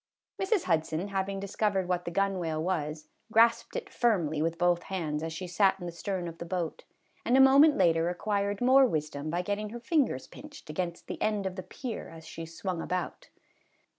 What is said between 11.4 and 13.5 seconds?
of the pier as she swung about.